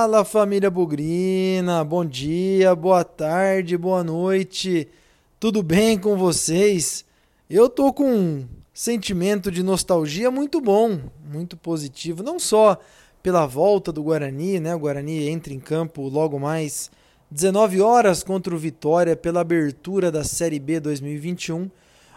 [0.00, 4.88] Fala família Bugrina, bom dia, boa tarde, boa noite,
[5.38, 7.04] tudo bem com vocês?
[7.50, 12.80] Eu tô com um sentimento de nostalgia muito bom, muito positivo, não só
[13.22, 14.74] pela volta do Guarani, né?
[14.74, 16.90] O Guarani entra em campo logo mais
[17.30, 21.70] 19 horas contra o Vitória pela abertura da Série B 2021,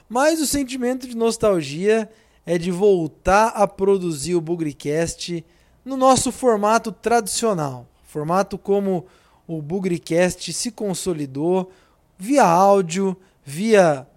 [0.07, 2.09] mas o sentimento de nostalgia
[2.45, 5.43] é de voltar a produzir o Bugricast
[5.83, 9.05] no nosso formato tradicional, formato como
[9.47, 11.71] o Bugricast se consolidou
[12.17, 14.07] via áudio, via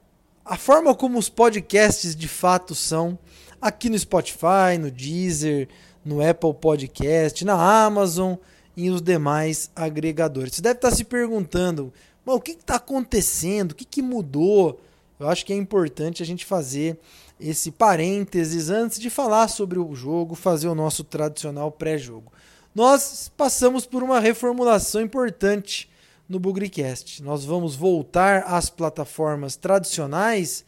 [0.45, 3.19] a forma como os podcasts de fato são
[3.61, 5.69] aqui no Spotify, no Deezer,
[6.05, 8.35] no Apple Podcast, na Amazon
[8.77, 10.55] e os demais agregadores.
[10.55, 11.93] Você deve estar se perguntando,
[12.25, 13.73] o que está acontecendo?
[13.73, 14.81] O que, que mudou?
[15.19, 16.99] Eu acho que é importante a gente fazer
[17.41, 22.33] esse parênteses antes de falar sobre o jogo, fazer o nosso tradicional pré-jogo.
[22.75, 25.89] Nós passamos por uma reformulação importante
[26.29, 27.23] no Bugricast.
[27.23, 30.65] Nós vamos voltar às plataformas tradicionais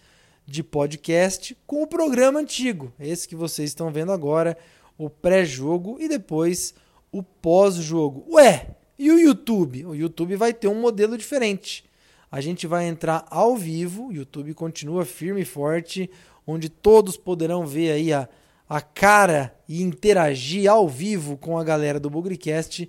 [0.46, 4.56] de podcast com o programa antigo, esse que vocês estão vendo agora,
[4.96, 6.74] o pré-jogo e depois
[7.12, 8.24] o pós-jogo.
[8.32, 9.86] Ué, e o YouTube?
[9.86, 11.87] O YouTube vai ter um modelo diferente.
[12.30, 16.10] A gente vai entrar ao vivo, YouTube continua firme e forte,
[16.46, 18.28] onde todos poderão ver aí a,
[18.68, 22.88] a cara e interagir ao vivo com a galera do Bugricast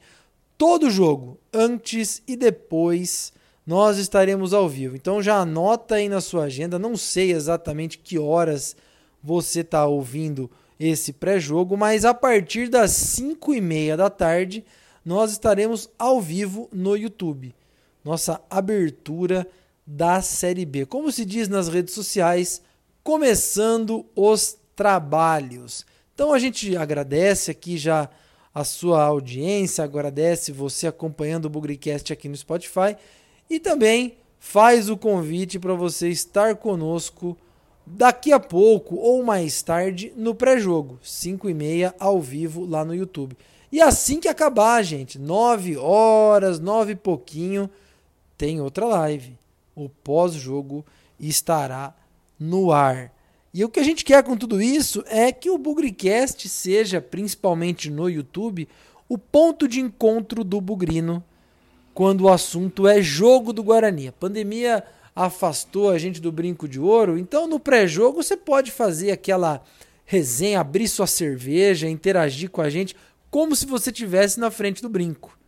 [0.58, 3.32] todo jogo, antes e depois
[3.66, 4.96] nós estaremos ao vivo.
[4.96, 8.76] Então já anota aí na sua agenda, não sei exatamente que horas
[9.24, 14.66] você está ouvindo esse pré-jogo, mas a partir das 5 e meia da tarde
[15.06, 17.54] nós estaremos ao vivo no YouTube.
[18.10, 19.48] Nossa abertura
[19.86, 20.84] da Série B.
[20.88, 22.60] Como se diz nas redes sociais,
[23.04, 25.86] começando os trabalhos.
[26.16, 28.10] Então a gente agradece aqui já
[28.52, 32.96] a sua audiência, agradece você acompanhando o Bugricast aqui no Spotify
[33.48, 37.38] e também faz o convite para você estar conosco
[37.86, 42.96] daqui a pouco ou mais tarde no pré-jogo, 5 e meia ao vivo lá no
[42.96, 43.38] YouTube.
[43.72, 47.70] E assim que acabar, gente, 9 horas, 9 e pouquinho,
[48.40, 49.38] tem outra live.
[49.76, 50.86] O pós-jogo
[51.20, 51.94] estará
[52.40, 53.14] no ar.
[53.54, 57.92] E o que a gente quer com tudo isso é que o Bugricast seja, principalmente
[57.92, 58.68] no YouTube,
[59.10, 61.22] o ponto de encontro do Bugrino
[61.94, 64.08] quando o assunto é jogo do Guarani.
[64.08, 69.12] A pandemia afastou a gente do brinco de ouro, então no pré-jogo você pode fazer
[69.12, 69.62] aquela
[70.06, 72.96] resenha, abrir sua cerveja, interagir com a gente
[73.30, 75.39] como se você estivesse na frente do brinco.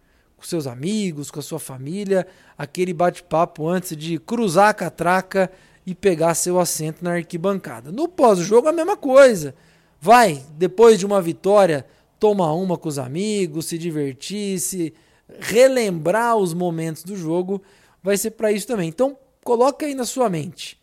[0.41, 2.25] Com seus amigos, com a sua família,
[2.57, 5.51] aquele bate-papo antes de cruzar a catraca
[5.85, 7.91] e pegar seu assento na arquibancada.
[7.91, 9.53] No pós-jogo, a mesma coisa.
[9.99, 11.85] Vai, depois de uma vitória,
[12.19, 14.95] tomar uma com os amigos, se divertir, se
[15.39, 17.61] relembrar os momentos do jogo,
[18.01, 18.89] vai ser para isso também.
[18.89, 20.81] Então, coloca aí na sua mente.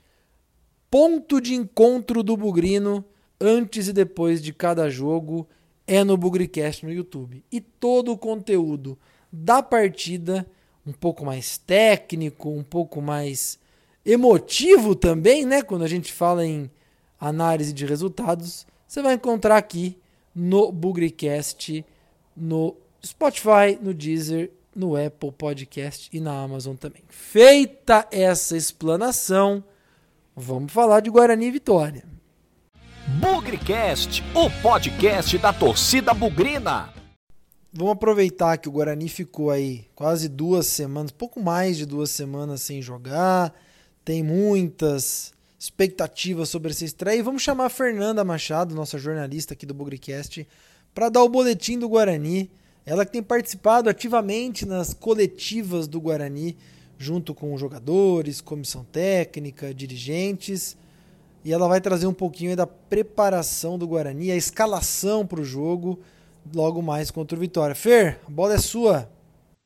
[0.89, 3.05] Ponto de encontro do Bugrino
[3.41, 5.49] antes e depois de cada jogo
[5.85, 7.43] é no Bugricast no YouTube.
[7.51, 8.97] E todo o conteúdo
[9.33, 10.47] da partida,
[10.87, 13.59] um pouco mais técnico, um pouco mais
[14.05, 15.63] emotivo também, né?
[15.63, 16.71] Quando a gente fala em
[17.21, 19.99] análise de resultados, você vai encontrar aqui
[20.35, 21.85] no Bugricast,
[22.37, 27.03] no Spotify, no Deezer, no Apple Podcast e na Amazon também.
[27.09, 29.63] Feita essa explanação,
[30.35, 32.05] vamos falar de Guarani Vitória.
[33.21, 36.98] Bugricast, o podcast da torcida bugrina.
[37.79, 42.61] Vamos aproveitar que o Guarani ficou aí quase duas semanas, pouco mais de duas semanas
[42.61, 43.55] sem jogar
[44.05, 47.19] tem muitas expectativas sobre essa estreia.
[47.19, 50.45] E vamos chamar a Fernanda Machado, nossa jornalista aqui do Bugricast,
[50.93, 52.51] para dar o boletim do Guarani.
[52.85, 56.57] Ela que tem participado ativamente nas coletivas do Guarani,
[56.99, 60.75] junto com jogadores, comissão técnica, dirigentes.
[61.45, 66.01] E ela vai trazer um pouquinho da preparação do Guarani, a escalação para o jogo,
[66.55, 67.75] logo mais contra o Vitória.
[67.75, 69.11] Fer, a bola é sua.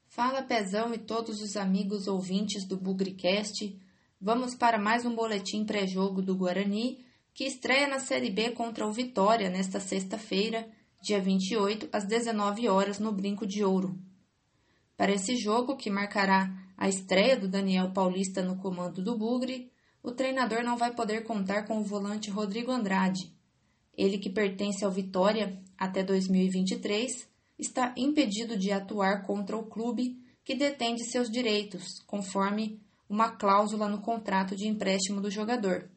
[0.07, 3.79] Fala Pezão e todos os amigos ouvintes do Bugricast.
[4.21, 8.93] Vamos para mais um boletim pré-jogo do Guarani, que estreia na Série B contra o
[8.93, 10.69] Vitória nesta sexta-feira,
[11.03, 13.99] dia 28, às 19 horas, no Brinco de Ouro.
[14.97, 20.11] Para esse jogo, que marcará a estreia do Daniel Paulista no comando do Bugre, o
[20.11, 23.33] treinador não vai poder contar com o volante Rodrigo Andrade.
[23.97, 27.29] Ele, que pertence ao Vitória até 2023,
[27.59, 33.89] está impedido de atuar contra o clube que detém de seus direitos, conforme uma cláusula
[33.89, 35.91] no contrato de empréstimo do jogador.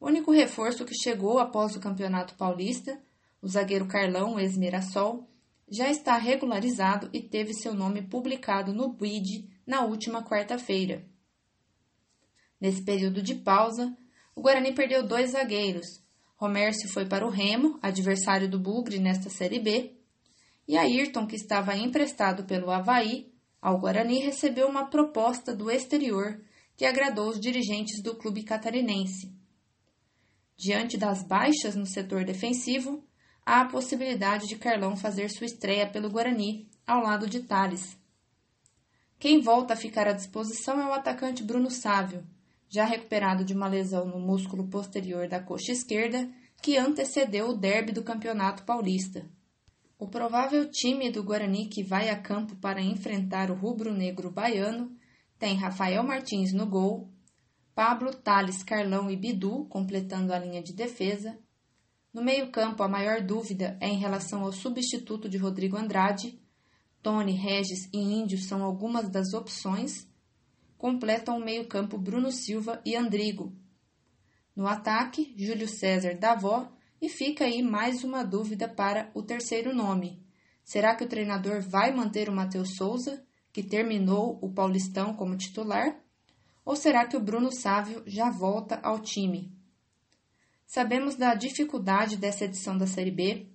[0.00, 3.00] O único reforço que chegou após o Campeonato Paulista,
[3.42, 5.28] o zagueiro Carlão, ex-Mirassol,
[5.70, 11.04] já está regularizado e teve seu nome publicado no BID na última quarta-feira.
[12.60, 13.96] Nesse período de pausa,
[14.34, 15.97] o Guarani perdeu dois zagueiros.
[16.38, 19.96] Romércio foi para o Remo, adversário do Bugre nesta Série B,
[20.68, 26.40] e Ayrton, que estava emprestado pelo Havaí ao Guarani, recebeu uma proposta do exterior
[26.76, 29.34] que agradou os dirigentes do clube catarinense.
[30.56, 33.04] Diante das baixas no setor defensivo,
[33.44, 37.98] há a possibilidade de Carlão fazer sua estreia pelo Guarani, ao lado de Thales.
[39.18, 42.24] Quem volta a ficar à disposição é o atacante Bruno Sávio,
[42.68, 46.28] já recuperado de uma lesão no músculo posterior da coxa esquerda,
[46.62, 49.26] que antecedeu o derby do Campeonato Paulista.
[49.98, 54.96] O provável time do Guarani que vai a campo para enfrentar o rubro-negro baiano
[55.38, 57.08] tem Rafael Martins no gol,
[57.74, 61.38] Pablo, Thales, Carlão e Bidu completando a linha de defesa.
[62.12, 66.40] No meio-campo, a maior dúvida é em relação ao substituto de Rodrigo Andrade.
[67.00, 70.07] Tony, Regis e Índio são algumas das opções.
[70.78, 73.52] Completam o meio-campo Bruno Silva e Andrigo.
[74.54, 76.70] No ataque, Júlio César Davó
[77.02, 80.24] e fica aí mais uma dúvida para o terceiro nome.
[80.62, 86.00] Será que o treinador vai manter o Matheus Souza, que terminou o Paulistão como titular?
[86.64, 89.52] Ou será que o Bruno Sávio já volta ao time?
[90.64, 93.48] Sabemos da dificuldade dessa edição da Série B.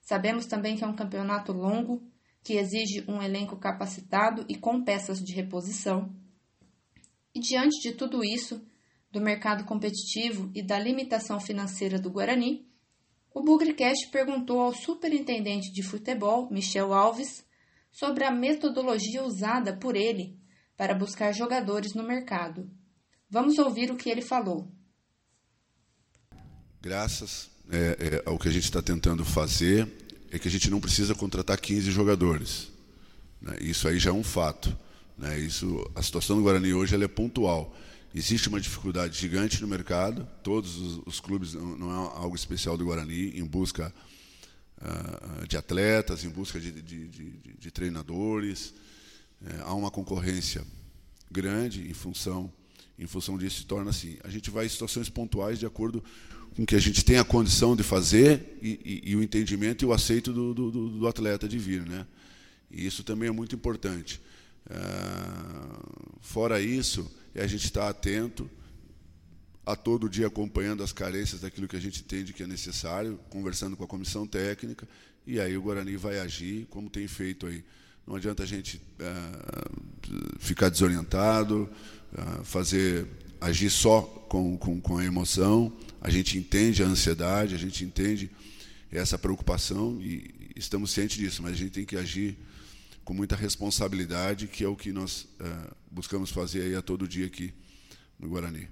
[0.00, 2.00] Sabemos também que é um campeonato longo,
[2.44, 6.14] que exige um elenco capacitado e com peças de reposição.
[7.34, 8.60] E diante de tudo isso,
[9.10, 12.66] do mercado competitivo e da limitação financeira do Guarani,
[13.32, 17.44] o Bugrecast perguntou ao superintendente de futebol, Michel Alves,
[17.92, 20.38] sobre a metodologia usada por ele
[20.76, 22.70] para buscar jogadores no mercado.
[23.28, 24.68] Vamos ouvir o que ele falou.
[26.80, 29.86] Graças é, é, ao que a gente está tentando fazer,
[30.30, 32.68] é que a gente não precisa contratar 15 jogadores.
[33.40, 33.56] Né?
[33.60, 34.76] Isso aí já é um fato.
[35.20, 35.38] Né?
[35.38, 37.76] Isso, a situação do Guarani hoje é pontual.
[38.14, 42.86] Existe uma dificuldade gigante no mercado, todos os, os clubes, não, é algo especial do
[42.86, 43.94] Guarani, em busca
[44.80, 48.74] uh, de atletas, em busca de, de, de, de treinadores.
[49.46, 50.64] É, há uma concorrência
[51.30, 52.52] grande em função,
[52.98, 54.16] em função disso, se torna assim.
[54.24, 56.02] A gente vai em situações pontuais de acordo
[56.56, 59.86] com que a gente tem a condição de fazer e, e, e o entendimento e
[59.86, 61.86] o aceito do, do, do, atleta de vir.
[61.86, 62.06] Né?
[62.70, 64.20] E isso também é muito importante.
[64.66, 68.48] Uh, fora isso, e a gente está atento
[69.64, 73.76] a todo dia acompanhando as carências daquilo que a gente entende que é necessário, conversando
[73.76, 74.88] com a comissão técnica,
[75.26, 77.64] e aí o Guarani vai agir como tem feito aí.
[78.06, 81.70] Não adianta a gente uh, ficar desorientado,
[82.12, 83.06] uh, fazer
[83.40, 85.72] agir só com, com, com a emoção.
[86.00, 88.30] A gente entende a ansiedade, a gente entende
[88.90, 92.36] essa preocupação e estamos cientes disso, mas a gente tem que agir
[93.10, 97.26] com muita responsabilidade, que é o que nós uh, buscamos fazer aí a todo dia
[97.26, 97.52] aqui
[98.16, 98.68] no Guarani.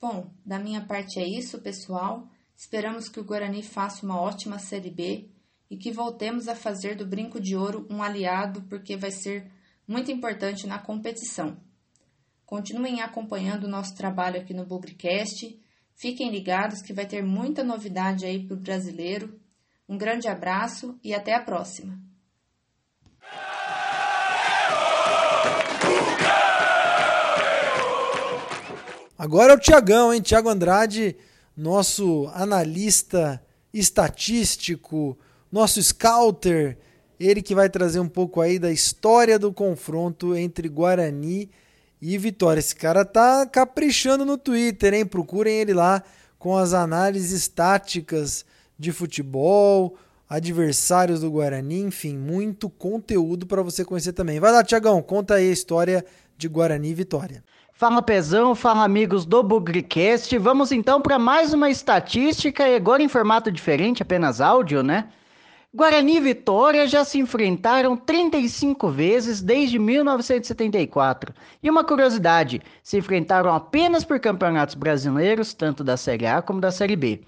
[0.00, 2.30] Bom, da minha parte é isso, pessoal.
[2.56, 5.28] Esperamos que o Guarani faça uma ótima Série B
[5.68, 9.50] e que voltemos a fazer do Brinco de Ouro um aliado, porque vai ser
[9.84, 11.56] muito importante na competição.
[12.46, 15.60] Continuem acompanhando o nosso trabalho aqui no Bugrecast.
[15.96, 19.36] Fiquem ligados que vai ter muita novidade aí para o brasileiro.
[19.88, 22.07] Um grande abraço e até a próxima!
[29.18, 30.22] Agora é o Tiagão, hein?
[30.22, 31.16] Tiago Andrade,
[31.56, 33.42] nosso analista
[33.74, 35.18] estatístico,
[35.50, 36.78] nosso scouter,
[37.18, 41.50] ele que vai trazer um pouco aí da história do confronto entre Guarani
[42.00, 42.60] e Vitória.
[42.60, 45.04] Esse cara tá caprichando no Twitter, hein?
[45.04, 46.00] Procurem ele lá
[46.38, 48.44] com as análises táticas
[48.78, 49.96] de futebol,
[50.28, 54.38] adversários do Guarani, enfim, muito conteúdo para você conhecer também.
[54.38, 56.04] Vai lá, Tiagão, conta aí a história
[56.36, 57.42] de Guarani e Vitória.
[57.78, 60.36] Fala Pezão, fala amigos do Bugricast.
[60.36, 65.10] Vamos então para mais uma estatística e agora em formato diferente, apenas áudio, né?
[65.72, 71.32] Guarani e Vitória já se enfrentaram 35 vezes desde 1974.
[71.62, 76.72] E uma curiosidade, se enfrentaram apenas por campeonatos brasileiros, tanto da Série A como da
[76.72, 77.20] Série B.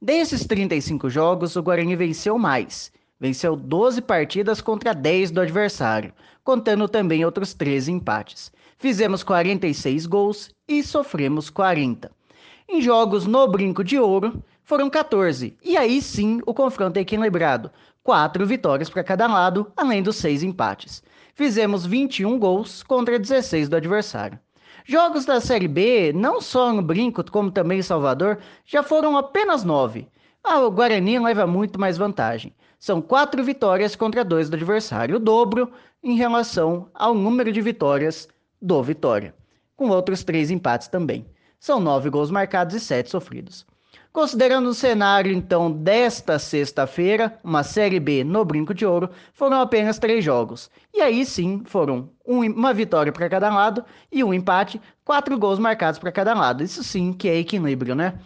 [0.00, 2.90] Desses 35 jogos, o Guarani venceu mais.
[3.20, 8.50] Venceu 12 partidas contra 10 do adversário, contando também outros 13 empates.
[8.82, 12.10] Fizemos 46 gols e sofremos 40.
[12.68, 17.70] Em jogos no Brinco de Ouro, foram 14, e aí sim o confronto é equilibrado.
[18.02, 21.00] 4 vitórias para cada lado, além dos 6 empates.
[21.32, 24.36] Fizemos 21 gols contra 16 do adversário.
[24.84, 29.62] Jogos da Série B, não só no Brinco, como também em Salvador, já foram apenas
[29.62, 30.08] 9.
[30.42, 32.52] Ah, o Guarani leva muito mais vantagem.
[32.80, 35.70] São quatro vitórias contra dois do adversário, o dobro
[36.02, 38.28] em relação ao número de vitórias
[38.62, 39.34] do Vitória,
[39.76, 41.26] com outros três empates também.
[41.58, 43.66] São nove gols marcados e sete sofridos.
[44.12, 49.98] Considerando o cenário, então, desta sexta-feira, uma Série B no Brinco de Ouro, foram apenas
[49.98, 50.70] três jogos.
[50.92, 55.58] E aí sim, foram um, uma vitória para cada lado e um empate, quatro gols
[55.58, 56.62] marcados para cada lado.
[56.62, 58.18] Isso sim que é equilíbrio, né?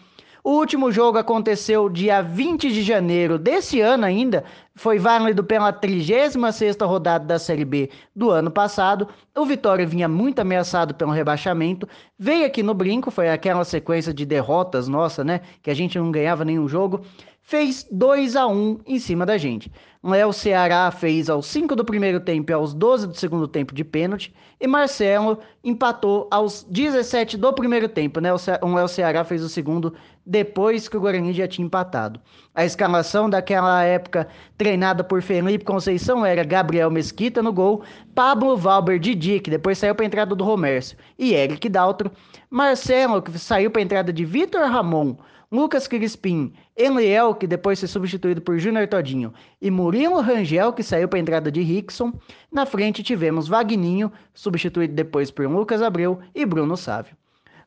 [0.46, 4.44] O último jogo aconteceu dia 20 de janeiro desse ano ainda,
[4.76, 9.08] foi válido pela 36ª rodada da Série B do ano passado.
[9.36, 14.24] O Vitória vinha muito ameaçado pelo rebaixamento, veio aqui no brinco, foi aquela sequência de
[14.24, 17.00] derrotas nossa, né, que a gente não ganhava nenhum jogo
[17.46, 19.70] fez 2 a 1 em cima da gente.
[20.02, 23.84] Léo Ceará fez aos 5 do primeiro tempo e aos 12 do segundo tempo de
[23.84, 24.34] pênalti.
[24.60, 28.20] E Marcelo empatou aos 17 do primeiro tempo.
[28.20, 28.30] Né?
[28.32, 32.20] O Léo Ceará fez o segundo depois que o Guarani já tinha empatado.
[32.52, 34.26] A escalação daquela época,
[34.58, 39.94] treinada por Felipe Conceição, era Gabriel Mesquita no gol, Pablo Valber Didi, que depois saiu
[39.94, 42.10] para a entrada do Romércio, e Eric Daltro.
[42.50, 45.16] Marcelo, que saiu para a entrada de Vitor Ramon.
[45.50, 51.08] Lucas Crispim, Eliel, que depois foi substituído por Júnior Todinho, e Murilo Rangel, que saiu
[51.08, 52.12] para a entrada de Rickson.
[52.50, 57.16] Na frente tivemos Vagninho, substituído depois por Lucas Abreu e Bruno Sávio.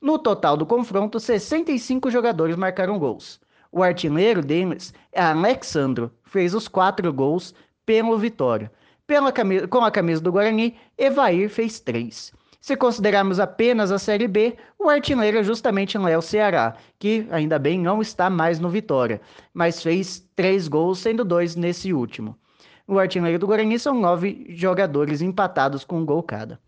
[0.01, 3.39] No total do confronto, 65 jogadores marcaram gols.
[3.71, 7.53] O artilheiro deles é Alexandro, fez os quatro gols
[7.85, 8.71] pelo Vitória.
[9.07, 9.31] Pela
[9.67, 12.33] com a camisa do Guarani, Evair fez três.
[12.61, 17.79] Se considerarmos apenas a Série B, o artilheiro é justamente Léo Ceará, que ainda bem
[17.79, 19.21] não está mais no Vitória,
[19.53, 22.37] mas fez três gols, sendo dois nesse último.
[22.85, 26.59] O artilheiro do Guarani são nove jogadores empatados com um gol cada.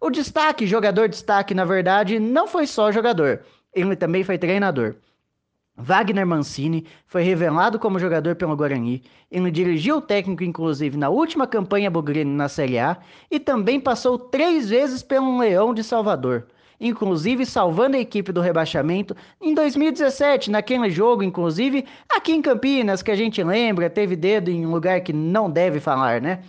[0.00, 3.40] O destaque, jogador destaque, na verdade, não foi só jogador,
[3.74, 4.94] ele também foi treinador.
[5.76, 9.02] Wagner Mancini foi revelado como jogador pelo Guarani.
[9.30, 12.98] Ele dirigiu o técnico, inclusive, na última campanha bugrine na Série A
[13.30, 16.46] e também passou três vezes pelo Leão de Salvador,
[16.78, 23.10] inclusive salvando a equipe do rebaixamento em 2017, naquele jogo, inclusive, aqui em Campinas, que
[23.10, 26.40] a gente lembra, teve dedo em um lugar que não deve falar, né?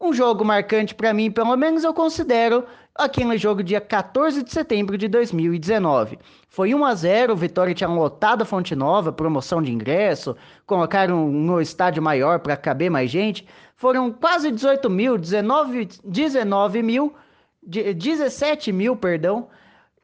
[0.00, 4.96] Um jogo marcante para mim, pelo menos eu considero aquele jogo dia 14 de setembro
[4.96, 6.18] de 2019.
[6.48, 11.28] Foi 1 a 0, o Vitória tinha lotado a Fonte Nova, promoção de ingresso, colocaram
[11.28, 13.46] no estádio maior para caber mais gente.
[13.76, 17.14] Foram quase 18 mil, 19, 19 mil,
[17.66, 19.48] 17 mil, perdão,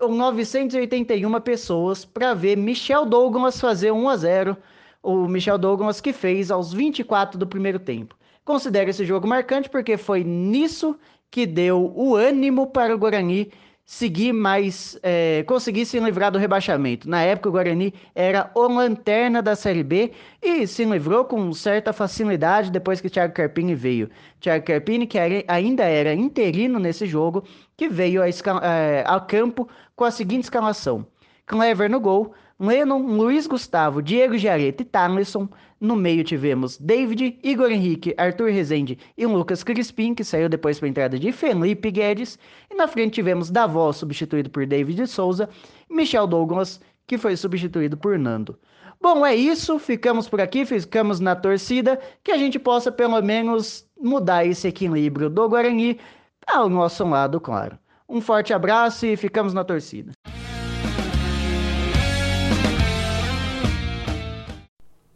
[0.01, 4.57] 981 pessoas para ver Michel Douglas fazer 1 a 0.
[5.03, 8.17] O Michel Douglas que fez aos 24 do primeiro tempo.
[8.45, 10.99] Considero esse jogo marcante porque foi nisso
[11.31, 13.51] que deu o ânimo para o Guarani
[13.91, 17.11] seguir mais, é, conseguir se livrar do rebaixamento.
[17.11, 21.93] Na época, o Guarani era o lanterna da Série B e se livrou com certa
[21.93, 24.09] facilidade depois que Thiago Carpini veio.
[24.41, 27.43] Thiago Carpini, que era, ainda era interino nesse jogo,
[27.77, 31.05] que veio a, é, ao campo com a seguinte escalação:
[31.45, 35.49] Clever no gol, Lennon, Luiz Gustavo, Diego Giareta e Tarleson.
[35.81, 40.87] No meio tivemos David, Igor Henrique, Arthur Rezende e Lucas Crispim, que saiu depois para
[40.87, 42.39] a entrada de Felipe Guedes.
[42.71, 45.49] E na frente tivemos Davó, substituído por David Souza,
[45.89, 48.59] Michel Douglas, que foi substituído por Nando.
[49.01, 49.79] Bom, é isso.
[49.79, 55.31] Ficamos por aqui, ficamos na torcida, que a gente possa pelo menos mudar esse equilíbrio
[55.31, 55.99] do Guarani
[56.47, 57.79] ao nosso lado, claro.
[58.07, 60.13] Um forte abraço e ficamos na torcida.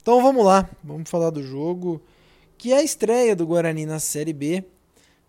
[0.05, 1.99] Então vamos lá, vamos falar do jogo,
[2.59, 4.63] que é a estreia do Guarani na Série B.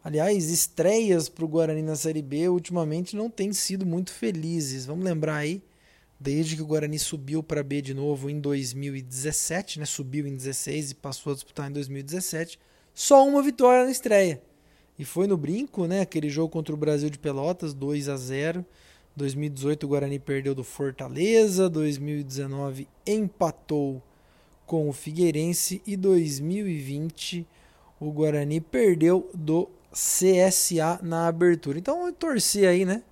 [0.04, 4.86] Aliás, estreias para o Guarani na Série B ultimamente não têm sido muito felizes.
[4.86, 5.64] Vamos lembrar aí,
[6.20, 9.86] desde que o Guarani subiu para B de novo em 2017, né?
[9.86, 12.60] subiu em 16 e passou a disputar em 2017,
[12.94, 14.42] só uma vitória na estreia.
[15.00, 16.02] E foi no brinco, né?
[16.02, 18.66] Aquele jogo contra o Brasil de Pelotas, 2 a 0.
[19.16, 24.04] 2018 o Guarani perdeu do Fortaleza, 2019 empatou
[24.66, 27.48] com o Figueirense e 2020
[28.00, 31.80] o Guarani perdeu do CSA na abertura.
[31.80, 33.04] Então torci aí, né,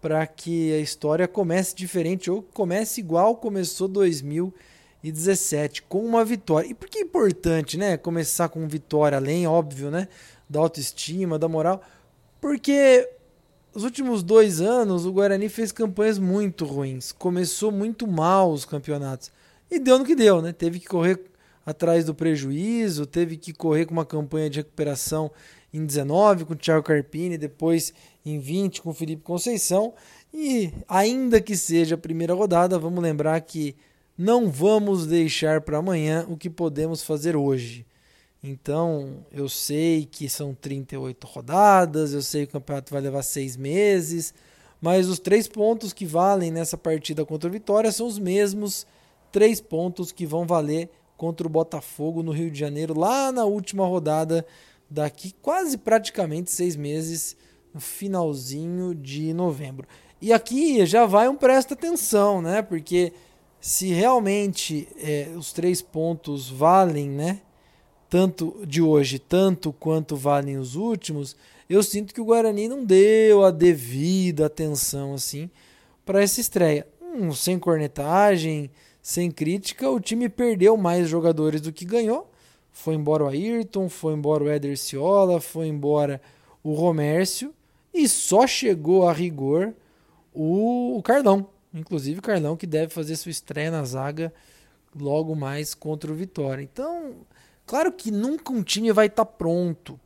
[0.00, 6.68] para que a história comece diferente ou comece igual começou 2017 com uma vitória.
[6.68, 10.08] E por que é importante, né, começar com vitória além, óbvio, né,
[10.48, 11.82] da autoestima, da moral?
[12.40, 13.08] Porque
[13.74, 19.30] os últimos dois anos o Guarani fez campanhas muito ruins, começou muito mal os campeonatos.
[19.70, 20.52] E deu no que deu, né?
[20.52, 21.20] Teve que correr
[21.64, 25.30] atrás do prejuízo, teve que correr com uma campanha de recuperação
[25.72, 27.92] em 19 com o Thiago Carpini, depois
[28.24, 29.92] em 20 com o Felipe Conceição.
[30.32, 33.76] E ainda que seja a primeira rodada, vamos lembrar que
[34.16, 37.86] não vamos deixar para amanhã o que podemos fazer hoje.
[38.42, 43.56] Então, eu sei que são 38 rodadas, eu sei que o campeonato vai levar seis
[43.56, 44.32] meses,
[44.80, 48.86] mas os três pontos que valem nessa partida contra o Vitória são os mesmos
[49.30, 53.84] três pontos que vão valer contra o Botafogo no Rio de Janeiro, lá na última
[53.86, 54.46] rodada,
[54.88, 57.36] daqui quase praticamente seis meses,
[57.74, 59.86] no finalzinho de novembro.
[60.20, 62.62] E aqui já vai um presta atenção, né?
[62.62, 63.12] Porque
[63.60, 67.40] se realmente é, os três pontos valem, né?
[68.08, 71.36] Tanto de hoje, tanto quanto valem os últimos,
[71.68, 75.50] eu sinto que o Guarani não deu a devida atenção assim
[76.06, 76.86] para essa estreia.
[77.02, 78.70] Hum, sem cornetagem,
[79.08, 82.30] sem crítica, o time perdeu mais jogadores do que ganhou.
[82.70, 86.20] Foi embora o Ayrton, foi embora o Éder Ciola, foi embora
[86.62, 87.54] o Romércio
[87.94, 89.72] e só chegou a rigor
[90.34, 91.48] o, o Carlão.
[91.72, 94.30] Inclusive o Carlão que deve fazer sua estreia na zaga
[94.94, 96.62] logo mais contra o Vitória.
[96.62, 97.14] Então,
[97.64, 99.98] claro que nunca um time vai estar tá pronto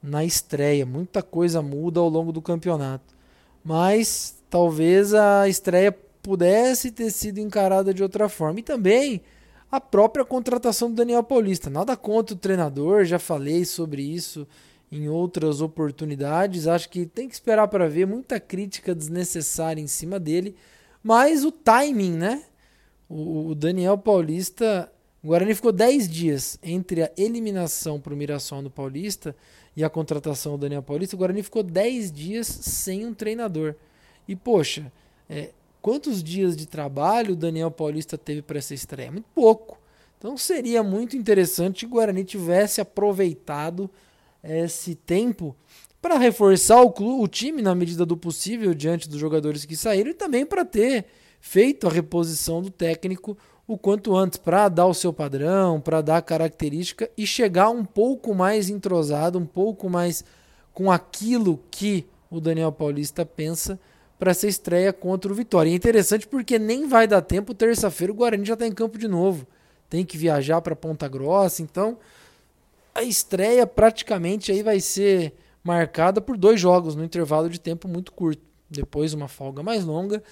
[0.00, 0.86] na estreia.
[0.86, 3.16] Muita coisa muda ao longo do campeonato.
[3.64, 8.58] Mas talvez a estreia pudesse ter sido encarada de outra forma.
[8.58, 9.20] E também
[9.70, 11.68] a própria contratação do Daniel Paulista.
[11.68, 14.48] Nada contra o treinador, já falei sobre isso
[14.90, 16.66] em outras oportunidades.
[16.66, 20.56] Acho que tem que esperar para ver muita crítica desnecessária em cima dele,
[21.02, 22.42] mas o timing, né?
[23.06, 24.90] O, Daniel Paulista,
[25.22, 29.36] o Guarani ficou 10 dias entre a eliminação para o Mirassol no Paulista
[29.76, 31.14] e a contratação do Daniel Paulista.
[31.14, 33.74] O Guarani ficou 10 dias sem um treinador.
[34.26, 34.90] E poxa,
[35.28, 35.50] é,
[35.84, 39.12] quantos dias de trabalho o Daniel Paulista teve para essa estreia?
[39.12, 39.78] Muito pouco.
[40.16, 43.90] Então seria muito interessante que o Guarani tivesse aproveitado
[44.42, 45.54] esse tempo
[46.00, 50.10] para reforçar o, clube, o time na medida do possível diante dos jogadores que saíram
[50.10, 51.04] e também para ter
[51.38, 56.16] feito a reposição do técnico o quanto antes para dar o seu padrão, para dar
[56.16, 60.24] a característica e chegar um pouco mais entrosado, um pouco mais
[60.72, 63.78] com aquilo que o Daniel Paulista pensa
[64.24, 65.68] para essa estreia contra o Vitória.
[65.68, 68.96] E é interessante porque nem vai dar tempo, terça-feira o Guarani já está em campo
[68.96, 69.46] de novo.
[69.90, 71.98] Tem que viajar para Ponta Grossa, então
[72.94, 78.12] a estreia praticamente aí vai ser marcada por dois jogos no intervalo de tempo muito
[78.12, 78.40] curto.
[78.70, 80.22] Depois uma folga mais longa.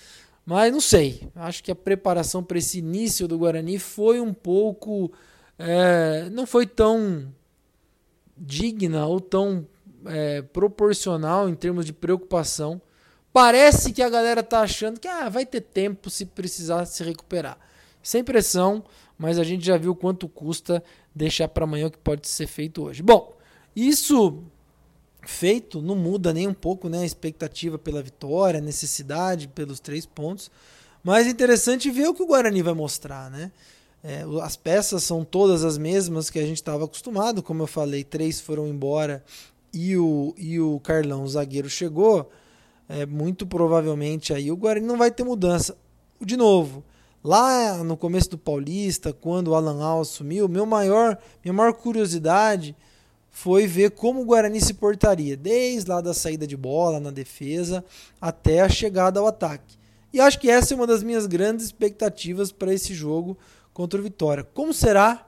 [0.46, 1.28] Mas não sei.
[1.36, 5.12] Acho que a preparação para esse início do Guarani foi um pouco.
[5.58, 7.30] É, não foi tão
[8.38, 9.66] digna ou tão
[10.06, 12.80] é, proporcional em termos de preocupação.
[13.32, 17.58] Parece que a galera tá achando que ah, vai ter tempo se precisar se recuperar.
[18.02, 18.84] Sem pressão,
[19.16, 20.82] mas a gente já viu quanto custa
[21.14, 23.02] deixar para amanhã o que pode ser feito hoje.
[23.02, 23.34] Bom,
[23.74, 24.42] isso
[25.24, 30.04] feito não muda nem um pouco né, a expectativa pela vitória, a necessidade pelos três
[30.04, 30.50] pontos.
[31.02, 33.50] Mas é interessante ver o que o Guarani vai mostrar, né?
[34.04, 38.02] É, as peças são todas as mesmas que a gente estava acostumado, como eu falei,
[38.02, 39.24] três foram embora
[39.72, 42.30] e o, e o Carlão, o zagueiro, chegou.
[42.92, 45.76] É, muito provavelmente aí o Guarani não vai ter mudança.
[46.20, 46.84] De novo,
[47.24, 52.74] Lá no começo do Paulista, quando o Alan Al assumiu, meu maior, minha maior curiosidade
[53.30, 57.84] foi ver como o Guarani se portaria, desde lá da saída de bola na defesa
[58.20, 59.78] até a chegada ao ataque.
[60.12, 63.38] E acho que essa é uma das minhas grandes expectativas para esse jogo
[63.72, 64.42] contra o Vitória.
[64.52, 65.24] Como será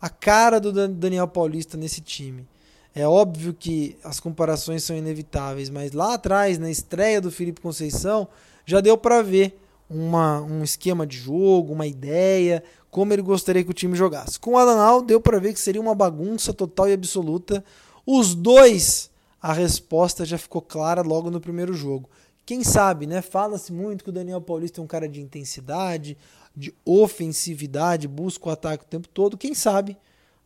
[0.00, 2.46] a cara do Daniel Paulista nesse time?
[2.94, 8.28] É óbvio que as comparações são inevitáveis, mas lá atrás, na estreia do Felipe Conceição,
[8.64, 9.58] já deu para ver
[9.90, 14.38] uma, um esquema de jogo, uma ideia, como ele gostaria que o time jogasse.
[14.38, 17.64] Com o Alanal deu para ver que seria uma bagunça total e absoluta.
[18.06, 19.10] Os dois,
[19.42, 22.08] a resposta já ficou clara logo no primeiro jogo.
[22.46, 23.20] Quem sabe, né?
[23.22, 26.16] Fala-se muito que o Daniel Paulista é um cara de intensidade,
[26.54, 29.36] de ofensividade, busca o ataque o tempo todo.
[29.36, 29.96] Quem sabe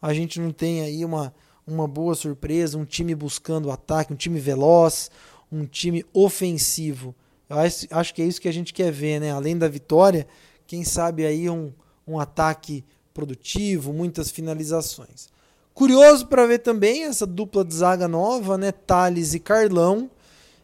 [0.00, 1.34] a gente não tem aí uma,
[1.68, 5.10] uma boa surpresa, um time buscando o ataque, um time veloz,
[5.52, 7.14] um time ofensivo.
[7.48, 9.30] Eu acho, acho que é isso que a gente quer ver, né?
[9.30, 10.26] Além da vitória,
[10.66, 11.72] quem sabe aí um,
[12.06, 15.28] um ataque produtivo, muitas finalizações.
[15.74, 18.72] Curioso para ver também essa dupla de zaga nova, né?
[18.72, 20.10] Thales e Carlão.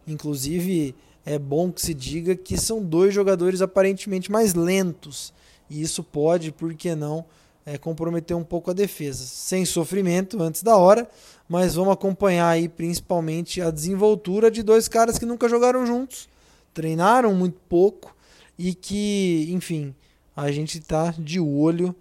[0.07, 5.33] Inclusive, é bom que se diga que são dois jogadores aparentemente mais lentos.
[5.71, 7.25] E isso pode, por que não,
[7.67, 9.25] é, comprometer um pouco a defesa.
[9.25, 11.09] Sem sofrimento antes da hora,
[11.49, 16.29] mas vamos acompanhar aí principalmente a desenvoltura de dois caras que nunca jogaram juntos
[16.75, 18.15] treinaram muito pouco
[18.59, 19.95] e que, enfim,
[20.37, 21.95] a gente está de olho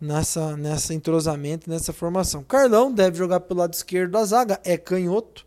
[0.00, 2.42] nessa, nessa entrosamento, nessa formação.
[2.42, 5.46] Carlão deve jogar pelo lado esquerdo da zaga, é canhoto,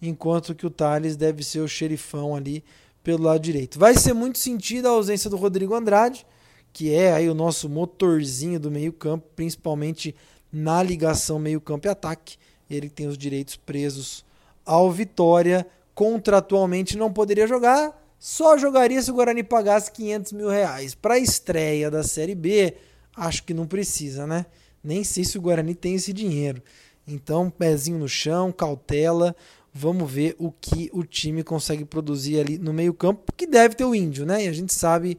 [0.00, 2.62] enquanto que o Thales deve ser o xerifão ali
[3.02, 3.78] pelo lado direito.
[3.78, 6.26] Vai ser muito sentido a ausência do Rodrigo Andrade,
[6.72, 10.14] que é aí o nosso motorzinho do meio-campo, principalmente
[10.52, 12.36] na ligação meio-campo e ataque.
[12.70, 14.24] Ele tem os direitos presos
[14.64, 15.66] ao Vitória.
[15.94, 20.94] Contratualmente não poderia jogar, só jogaria se o Guarani pagasse 500 mil reais.
[20.94, 22.74] Para a estreia da Série B,
[23.16, 24.46] acho que não precisa, né?
[24.82, 26.62] Nem sei se o Guarani tem esse dinheiro.
[27.06, 29.34] Então, pezinho no chão, cautela.
[29.72, 33.94] Vamos ver o que o time consegue produzir ali no meio-campo, que deve ter o
[33.94, 34.44] Índio, né?
[34.44, 35.18] E a gente sabe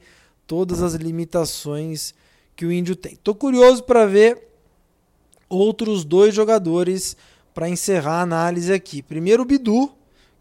[0.49, 2.11] todas as limitações
[2.55, 3.15] que o Índio tem.
[3.23, 4.49] Tô curioso para ver
[5.47, 7.15] outros dois jogadores
[7.53, 9.03] para encerrar a análise aqui.
[9.03, 9.91] Primeiro o Bidu,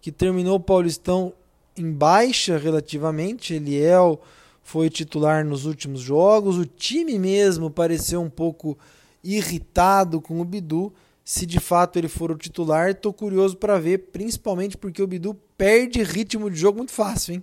[0.01, 1.35] que terminou o Paulistão
[1.77, 3.53] em baixa relativamente.
[3.53, 4.19] Eliel
[4.63, 6.57] foi titular nos últimos jogos.
[6.57, 8.79] O time mesmo pareceu um pouco
[9.23, 10.91] irritado com o Bidu.
[11.23, 15.37] Se de fato ele for o titular, estou curioso para ver, principalmente porque o Bidu
[15.59, 17.43] perde ritmo de jogo muito fácil, hein?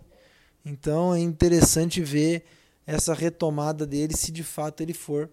[0.66, 2.44] Então é interessante ver
[2.88, 5.30] essa retomada dele se de fato ele for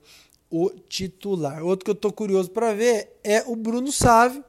[0.50, 1.62] o titular.
[1.64, 4.44] Outro que eu estou curioso para ver é o Bruno Sávio,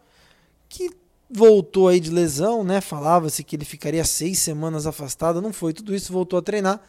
[0.67, 0.89] que
[1.29, 2.81] voltou aí de lesão, né?
[2.81, 6.81] Falava-se que ele ficaria seis semanas afastado, não foi tudo isso, voltou a treinar.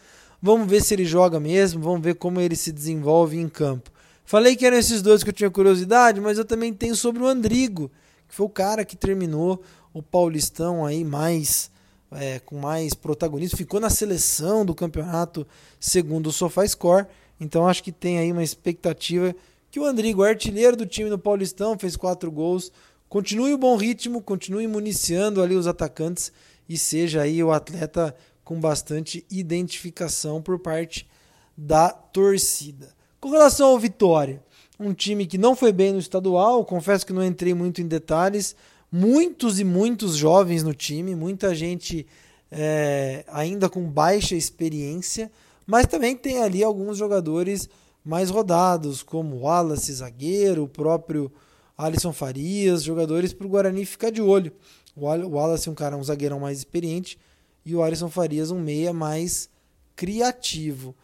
[0.42, 3.90] Vamos ver se ele joga mesmo, vamos ver como ele se desenvolve em campo.
[4.24, 7.26] Falei que eram esses dois que eu tinha curiosidade, mas eu também tenho sobre o
[7.26, 7.90] Andrigo,
[8.28, 11.70] que foi o cara que terminou o Paulistão aí mais
[12.14, 15.46] é, com mais protagonismo, ficou na seleção do campeonato
[15.78, 17.06] segundo o SofaScore.
[17.40, 19.34] Então acho que tem aí uma expectativa
[19.70, 22.70] que o Andrigo, artilheiro do time no Paulistão, fez quatro gols,
[23.08, 26.32] continue o bom ritmo, continue municiando ali os atacantes
[26.68, 31.08] e seja aí o atleta com bastante identificação por parte
[31.56, 32.94] da torcida.
[33.20, 34.42] Com relação ao Vitória,
[34.78, 38.54] um time que não foi bem no estadual, confesso que não entrei muito em detalhes,
[38.96, 42.06] muitos e muitos jovens no time, muita gente
[42.48, 45.32] é, ainda com baixa experiência,
[45.66, 47.68] mas também tem ali alguns jogadores
[48.04, 51.32] mais rodados, como Wallace, zagueiro, o próprio
[51.76, 54.52] Alisson Farias, jogadores para o Guarani ficar de olho.
[54.94, 57.18] O Wallace é um cara, um zagueirão mais experiente
[57.66, 59.50] e o Alisson Farias um meia mais
[59.96, 60.94] criativo.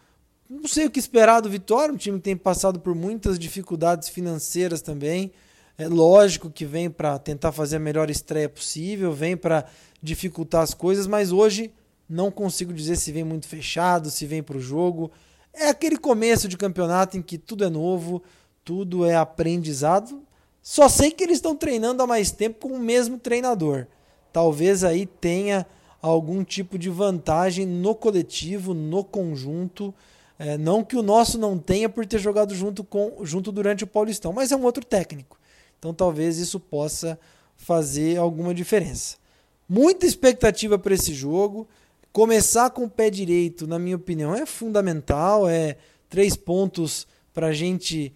[0.49, 4.07] Não sei o que esperar do Vitória, um time que tem passado por muitas dificuldades
[4.07, 5.33] financeiras também.
[5.81, 9.65] É lógico que vem para tentar fazer a melhor estreia possível, vem para
[9.99, 11.73] dificultar as coisas, mas hoje
[12.07, 15.09] não consigo dizer se vem muito fechado, se vem para o jogo.
[15.51, 18.21] É aquele começo de campeonato em que tudo é novo,
[18.63, 20.21] tudo é aprendizado.
[20.61, 23.87] Só sei que eles estão treinando há mais tempo com o mesmo treinador.
[24.31, 25.65] Talvez aí tenha
[25.99, 29.91] algum tipo de vantagem no coletivo, no conjunto.
[30.37, 33.87] É, não que o nosso não tenha por ter jogado junto, com, junto durante o
[33.87, 35.40] Paulistão, mas é um outro técnico.
[35.81, 37.19] Então talvez isso possa
[37.57, 39.17] fazer alguma diferença.
[39.67, 41.67] Muita expectativa para esse jogo.
[42.13, 45.49] Começar com o pé direito, na minha opinião, é fundamental.
[45.49, 48.13] É três pontos para a gente,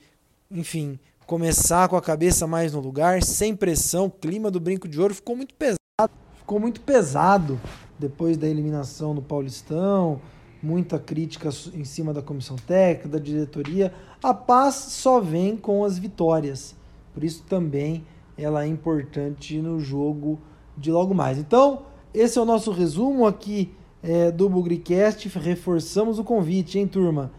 [0.51, 4.05] enfim, começar com a cabeça mais no lugar, sem pressão.
[4.05, 7.59] O clima do Brinco de Ouro ficou muito pesado, ficou muito pesado
[7.97, 10.21] depois da eliminação no Paulistão,
[10.61, 13.91] muita crítica em cima da comissão técnica, da diretoria.
[14.21, 16.75] A paz só vem com as vitórias.
[17.15, 18.05] Por isso também
[18.37, 20.39] ela é importante no jogo
[20.77, 21.39] de logo mais.
[21.39, 23.71] Então, esse é o nosso resumo aqui
[24.03, 25.27] é, do Bugricast.
[25.39, 27.31] Reforçamos o convite, hein, turma?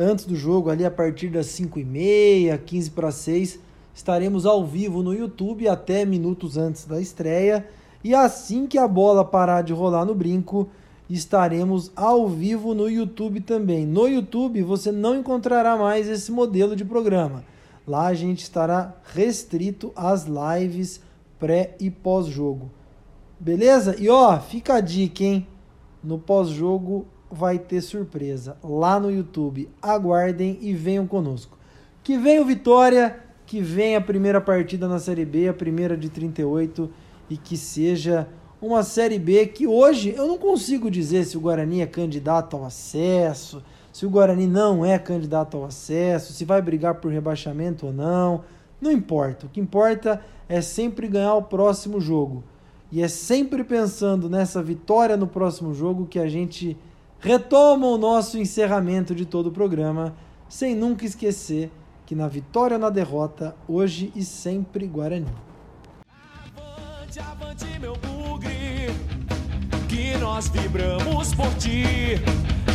[0.00, 3.60] antes do jogo, ali a partir das 5h30, 15 para 6,
[3.94, 7.66] estaremos ao vivo no YouTube até minutos antes da estreia.
[8.02, 10.68] E assim que a bola parar de rolar no brinco,
[11.08, 13.84] estaremos ao vivo no YouTube também.
[13.84, 17.44] No YouTube você não encontrará mais esse modelo de programa.
[17.86, 21.00] Lá a gente estará restrito às lives
[21.38, 22.70] pré e pós-jogo.
[23.38, 23.96] Beleza?
[23.98, 25.46] E ó, fica a dica, hein?
[26.04, 29.68] No pós-jogo vai ter surpresa lá no YouTube.
[29.80, 31.58] Aguardem e venham conosco.
[32.02, 36.08] Que venha o Vitória, que venha a primeira partida na Série B, a primeira de
[36.08, 36.90] 38
[37.28, 38.28] e que seja
[38.60, 42.64] uma Série B que hoje eu não consigo dizer se o Guarani é candidato ao
[42.64, 43.62] acesso,
[43.92, 48.42] se o Guarani não é candidato ao acesso, se vai brigar por rebaixamento ou não.
[48.80, 49.46] Não importa.
[49.46, 52.42] O que importa é sempre ganhar o próximo jogo.
[52.92, 56.76] E é sempre pensando nessa vitória no próximo jogo que a gente
[57.20, 60.14] retoma o nosso encerramento de todo o programa,
[60.48, 61.70] sem nunca esquecer
[62.06, 65.28] que na vitória ou na derrota, hoje e sempre Guarani.
[66.58, 68.88] Avante, avante, meu bugre,
[69.88, 71.84] que nós vibramos por ti,